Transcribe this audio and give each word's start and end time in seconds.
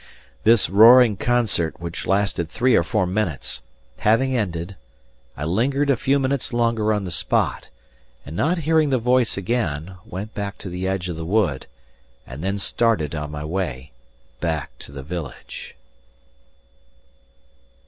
This 0.43 0.67
roaring 0.67 1.15
concert, 1.15 1.79
which 1.79 2.07
lasted 2.07 2.49
three 2.49 2.75
or 2.75 2.81
four 2.81 3.05
minutes, 3.05 3.61
having 3.97 4.35
ended, 4.35 4.75
I 5.37 5.43
lingered 5.45 5.91
a 5.91 5.95
few 5.95 6.17
minutes 6.17 6.53
longer 6.53 6.91
on 6.91 7.03
the 7.03 7.11
spot, 7.11 7.69
and 8.25 8.35
not 8.35 8.57
hearing 8.65 8.89
the 8.89 8.97
voice 8.97 9.37
again, 9.37 9.97
went 10.03 10.33
back 10.33 10.57
to 10.57 10.69
the 10.69 10.87
edge 10.87 11.07
of 11.07 11.17
the 11.17 11.23
wood, 11.23 11.67
and 12.25 12.43
then 12.43 12.57
started 12.57 13.13
on 13.13 13.29
my 13.29 13.45
way 13.45 13.91
back 14.39 14.71
to 14.79 14.91
the 14.91 15.03
village. 15.03 15.75